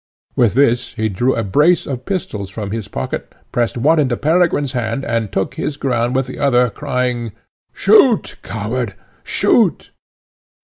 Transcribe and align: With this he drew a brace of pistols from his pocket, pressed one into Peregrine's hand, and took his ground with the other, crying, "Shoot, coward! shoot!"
With 0.35 0.55
this 0.55 0.93
he 0.95 1.09
drew 1.09 1.35
a 1.35 1.43
brace 1.43 1.85
of 1.85 2.05
pistols 2.07 2.49
from 2.49 2.71
his 2.71 2.87
pocket, 2.87 3.35
pressed 3.51 3.77
one 3.77 3.99
into 3.99 4.17
Peregrine's 4.17 4.71
hand, 4.71 5.05
and 5.05 5.31
took 5.31 5.53
his 5.53 5.77
ground 5.77 6.15
with 6.15 6.25
the 6.25 6.39
other, 6.39 6.71
crying, 6.71 7.33
"Shoot, 7.71 8.37
coward! 8.41 8.95
shoot!" 9.23 9.91